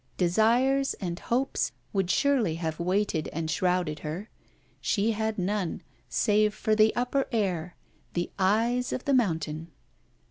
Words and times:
Desires 0.17 0.95
and 0.95 1.19
hopes 1.19 1.73
would 1.93 2.09
surely 2.09 2.55
have 2.55 2.79
weighted 2.79 3.27
and 3.27 3.51
shrouded 3.51 3.99
her. 3.99 4.31
She 4.79 5.11
had 5.11 5.37
none, 5.37 5.83
save 6.09 6.55
for 6.55 6.73
the 6.73 6.91
upper 6.95 7.27
air, 7.31 7.75
the 8.13 8.31
eyes 8.39 8.91
of 8.91 9.05
the 9.05 9.13
mountain. 9.13 9.67